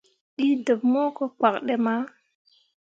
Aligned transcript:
Ɗii 0.35 0.55
deɓ 0.65 0.79
hũũ 0.91 1.07
ko 1.17 1.23
kpak 1.37 1.55
ɗi 1.65 1.75
mah. 1.85 2.03